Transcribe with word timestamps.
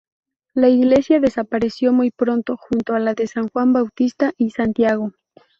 La 0.55 0.67
iglesia 0.67 1.19
desapareció 1.19 1.93
muy 1.93 2.09
pronto, 2.09 2.57
junto 2.57 2.95
a 2.95 2.99
la 2.99 3.13
de 3.13 3.27
San 3.27 3.49
Juan 3.49 3.71
Bautista 3.71 4.33
y 4.35 4.49
Santiago. 4.49 5.11